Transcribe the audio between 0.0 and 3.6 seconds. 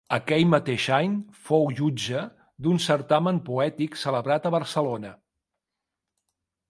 Aquell mateix any fou jutge d’un certamen